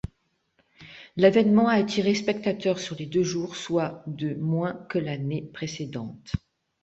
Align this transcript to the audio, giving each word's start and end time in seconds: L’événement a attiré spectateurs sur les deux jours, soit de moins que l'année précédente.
L’événement 1.15 1.67
a 1.67 1.73
attiré 1.73 2.15
spectateurs 2.15 2.79
sur 2.79 2.95
les 2.95 3.05
deux 3.05 3.21
jours, 3.21 3.55
soit 3.55 4.01
de 4.07 4.33
moins 4.33 4.73
que 4.89 4.97
l'année 4.97 5.43
précédente. 5.53 6.31